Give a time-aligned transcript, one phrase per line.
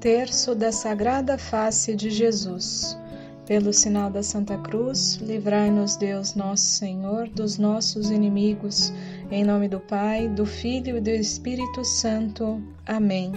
[0.00, 2.98] Terço da Sagrada Face de Jesus.
[3.44, 8.90] Pelo sinal da Santa Cruz, livrai-nos Deus nosso Senhor dos nossos inimigos.
[9.30, 12.62] Em nome do Pai, do Filho e do Espírito Santo.
[12.86, 13.30] Amém.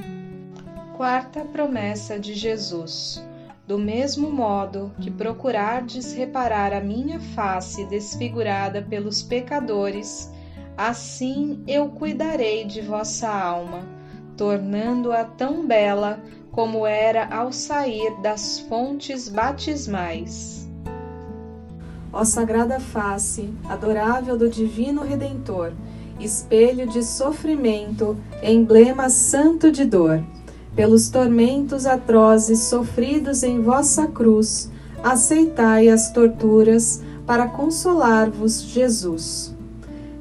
[0.96, 3.22] Quarta promessa de Jesus.
[3.68, 10.32] Do mesmo modo que procurardes reparar a minha face desfigurada pelos pecadores,
[10.78, 13.86] assim eu cuidarei de vossa alma,
[14.38, 20.70] tornando-a tão bela como era ao sair das fontes batismais.
[22.14, 25.74] Ó Sagrada Face, adorável do Divino Redentor,
[26.20, 30.24] espelho de sofrimento, emblema santo de dor,
[30.76, 34.72] pelos tormentos atrozes sofridos em vossa cruz,
[35.04, 39.56] aceitai as torturas para consolar-vos, Jesus.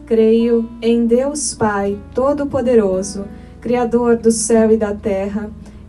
[0.07, 3.27] Creio em Deus Pai Todo-Poderoso,
[3.61, 5.51] Criador do céu e da terra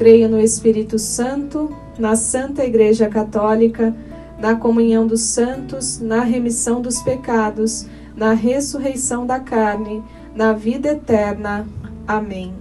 [0.00, 3.94] Creio no Espírito Santo, na Santa Igreja Católica,
[4.38, 7.84] na comunhão dos santos, na remissão dos pecados,
[8.16, 10.02] na ressurreição da carne,
[10.34, 11.66] na vida eterna.
[12.08, 12.54] Amém.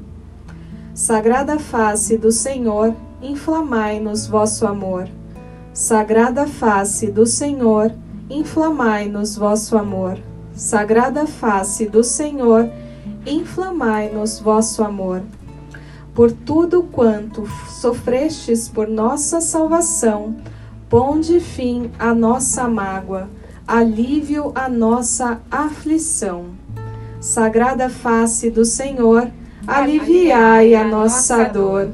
[0.93, 5.07] Sagrada face do Senhor, inflamai-nos vosso amor.
[5.73, 7.89] Sagrada face do Senhor,
[8.29, 10.19] inflamai-nos vosso amor.
[10.53, 12.69] Sagrada face do Senhor,
[13.25, 15.23] inflamai-nos vosso amor
[16.13, 20.35] por tudo quanto sofrestes por nossa salvação,
[20.89, 23.29] ponde fim à nossa mágoa,
[23.67, 26.45] alívio à nossa aflição.
[27.19, 29.29] Sagrada face do Senhor,
[29.67, 31.89] aliviai a nossa dor.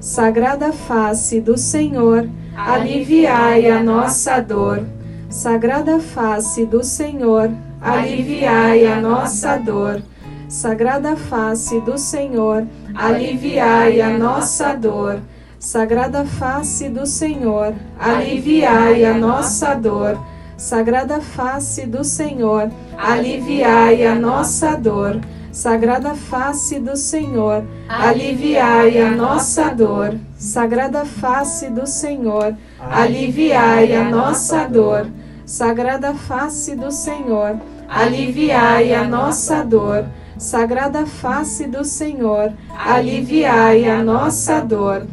[0.00, 4.84] Sagrada face do Senhor, aliviai a nossa dor.
[5.28, 7.50] Sagrada face do Senhor,
[7.80, 10.02] aliviai a nossa dor.
[10.50, 12.66] Sagrada face do Senhor,
[12.96, 15.20] aliviai a nossa dor.
[15.60, 20.18] Sagrada face do Senhor, aliviai a nossa dor.
[20.56, 22.68] Sagrada face do Senhor,
[22.98, 25.20] aliviai a nossa dor.
[25.52, 30.18] Sagrada face do Senhor, aliviai a nossa dor.
[30.36, 35.06] Sagrada face do Senhor, aliviai a nossa dor.
[35.46, 37.56] Sagrada face do Senhor,
[37.88, 40.06] aliviai a nossa dor.
[40.40, 45.06] Sagrada face do Senhor, aliviai a nossa dor.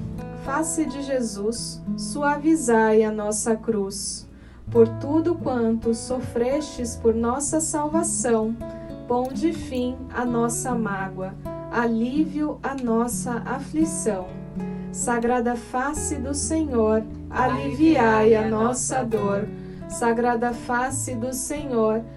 [0.45, 4.25] Face de Jesus, suavizai a nossa cruz.
[4.71, 8.55] Por tudo quanto sofrestes por nossa salvação,
[9.05, 11.33] ponde fim à nossa mágoa,
[11.73, 14.27] alívio à nossa aflição.
[14.93, 19.45] Sagrada face do Senhor, aliviai a nossa dor.
[19.89, 22.16] Sagrada face do Senhor, aliviai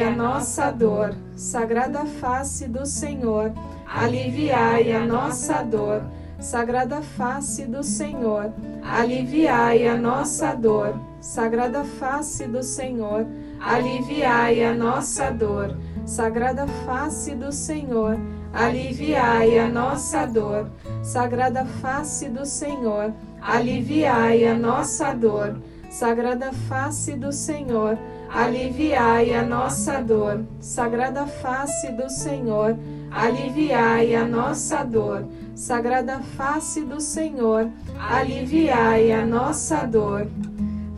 [0.00, 1.14] a nossa dor.
[1.36, 3.52] Sagrada face do Senhor,
[3.86, 6.02] aliviai a nossa dor.
[6.40, 8.50] Sagrada face do Senhor,
[8.82, 10.98] aliviai a nossa dor.
[11.20, 13.26] Sagrada face do Senhor,
[13.60, 15.76] aliviai a nossa dor.
[16.06, 18.18] Sagrada face do Senhor,
[18.54, 20.70] aliviai a nossa dor.
[21.02, 23.12] Sagrada face do Senhor,
[23.42, 25.56] aliviai a nossa dor.
[25.90, 27.96] Sagrada face do Senhor,
[28.34, 30.44] aliviai a nossa dor.
[30.58, 32.76] Sagrada face do Senhor,
[33.10, 35.24] aliviai a nossa dor.
[35.54, 40.26] Sagrada face do Senhor, aliviai a nossa dor.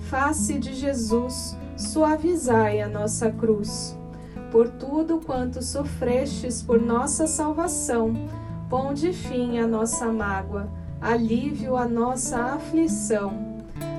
[0.08, 3.96] Face de Jesus, suavizai a nossa cruz.
[4.50, 8.14] Por tudo quanto sofrestes por nossa salvação,
[8.70, 10.68] ponde fim à nossa mágoa,
[11.02, 13.45] alívio à nossa aflição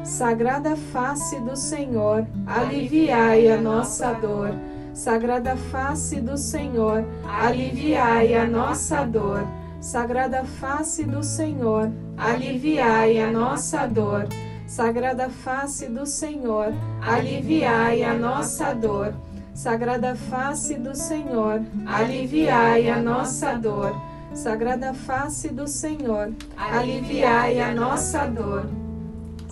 [0.07, 4.55] Sagrada face do Senhor, aliviai a nossa dor.
[4.93, 9.45] Sagrada face do Senhor, aliviai a nossa dor.
[9.81, 14.29] Sagrada face do Senhor, aliviai a nossa dor.
[14.65, 19.13] Sagrada face do Senhor, aliviai a nossa dor.
[19.53, 23.93] Sagrada face do Senhor, aliviai a nossa dor.
[24.33, 28.86] Sagrada face do Senhor, aliviai a nossa dor.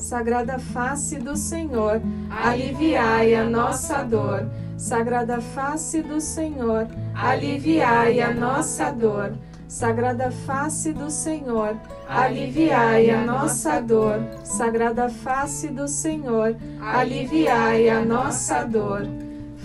[0.06, 2.00] Sagrada face do Senhor,
[2.30, 4.48] aliviai a nossa dor.
[4.78, 9.34] Sagrada face do Senhor, aliviai a nossa dor.
[9.68, 11.75] Sagrada face do Senhor,
[12.07, 14.19] aliviai a nossa dor.
[14.44, 19.08] Sagrada face do Senhor, aliviai a nossa dor.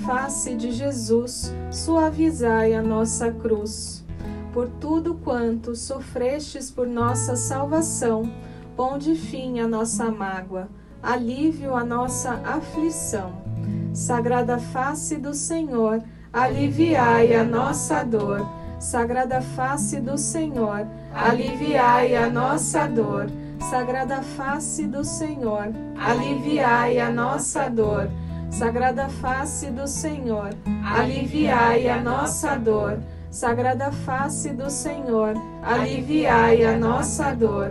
[0.07, 4.03] Face de Jesus, suavizai a nossa cruz.
[4.55, 8.23] Por tudo quanto sofrestes por nossa salvação,
[8.77, 10.69] ponde fim à nossa mágoa,
[11.03, 13.33] alívio à nossa aflição.
[13.93, 16.03] Sagrada face do Senhor,
[16.33, 18.47] aliviai a nossa dor.
[18.79, 23.27] Sagrada face do Senhor, aliviai a nossa dor.
[23.71, 25.69] Sagrada face do Senhor,
[25.99, 28.09] aliviai a nossa dor.
[28.51, 30.51] Sagrada face do Senhor,
[30.85, 32.99] aliviai a nossa dor.
[33.31, 37.71] Sagrada face do Senhor, aliviai a nossa dor.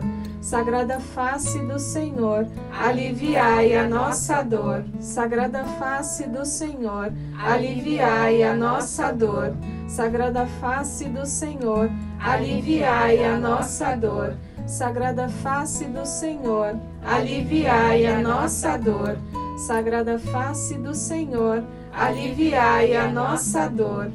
[0.49, 4.83] Sagrada face do Senhor, aliviai a nossa dor.
[4.99, 9.53] Sagrada face do Senhor, aliviai a nossa dor.
[9.87, 14.33] Sagrada face do Senhor, aliviai a nossa dor.
[14.65, 19.19] Sagrada face do Senhor, aliviai a nossa dor.
[19.67, 21.63] Sagrada face do Senhor,
[21.93, 24.11] aliviai a nossa dor.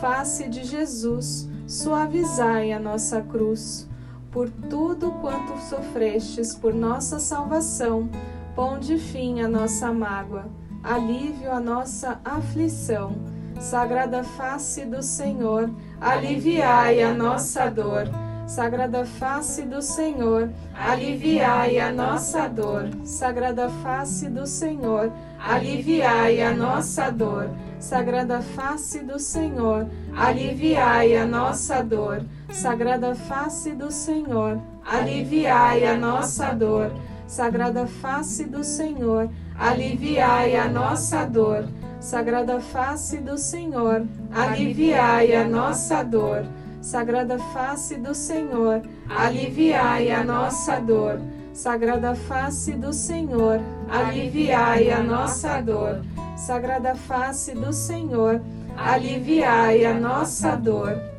[0.00, 3.88] Face de Jesus, suavizai a nossa cruz
[4.30, 8.08] por tudo quanto sofrestes por nossa salvação,
[8.54, 10.48] ponde fim à nossa mágoa,
[10.82, 13.14] alívio à nossa aflição.
[13.58, 18.08] Sagrada face do Senhor, aliviai a nossa dor.
[18.50, 22.90] Sagrada face do Senhor, aliviai a nossa dor.
[23.04, 27.48] Sagrada face do Senhor, aliviai a nossa dor.
[27.78, 29.86] Sagrada face do Senhor,
[30.16, 32.22] aliviai a nossa dor.
[32.50, 36.90] Sagrada face do Senhor, aliviai a nossa dor.
[37.28, 41.68] Sagrada face do Senhor, aliviai a nossa dor.
[42.00, 44.04] Sagrada face do Senhor,
[44.34, 46.44] aliviai a nossa dor.
[46.80, 51.20] Sagrada face do Senhor, aliviai a nossa dor.
[51.52, 56.02] Sagrada face do Senhor, aliviai a nossa dor.
[56.36, 58.40] Sagrada face do Senhor,
[58.76, 61.10] aliviai a nossa dor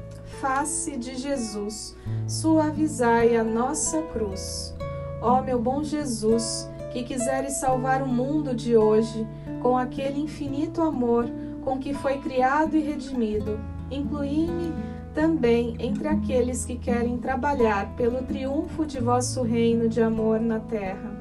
[0.41, 1.95] face de Jesus,
[2.27, 4.75] suavizai a nossa cruz.
[5.21, 9.27] Ó meu bom Jesus, que quiseres salvar o mundo de hoje
[9.61, 11.29] com aquele infinito amor
[11.63, 13.59] com que foi criado e redimido,
[13.91, 14.73] inclui-me
[15.13, 21.11] também entre aqueles que querem trabalhar pelo triunfo de vosso reino de amor na terra.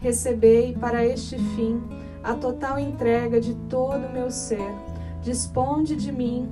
[0.00, 1.80] Recebei para este fim
[2.22, 4.74] a total entrega de todo o meu ser.
[5.22, 6.48] Disponde de mim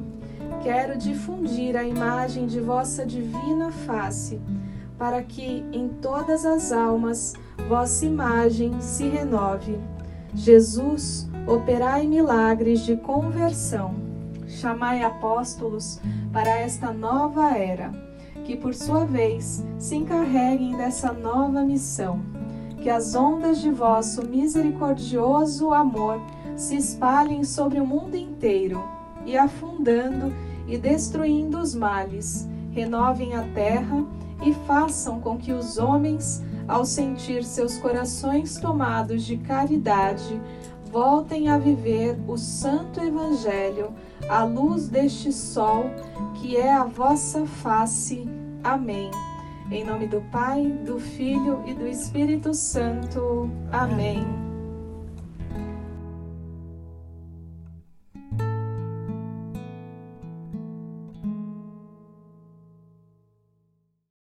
[0.63, 4.41] quero difundir a imagem de vossa divina face,
[4.99, 7.35] para que em todas as almas
[7.69, 9.79] vossa imagem se renove.
[10.35, 14.06] Jesus, operai milagres de conversão.
[14.57, 16.01] Chamai apóstolos
[16.33, 17.93] para esta nova era,
[18.43, 22.23] que por sua vez se encarreguem dessa nova missão.
[22.81, 26.23] Que as ondas de vosso misericordioso amor
[26.57, 28.83] se espalhem sobre o mundo inteiro
[29.27, 30.33] e afundando
[30.67, 34.07] e destruindo os males, renovem a terra
[34.43, 40.41] e façam com que os homens, ao sentir seus corações tomados de caridade,
[40.91, 43.93] voltem a viver o santo evangelho
[44.29, 45.91] à luz deste sol
[46.35, 48.29] que é a vossa face.
[48.63, 49.11] Amém.
[49.71, 53.51] Em nome do Pai, do Filho e do Espírito Santo.
[53.73, 54.46] Amém.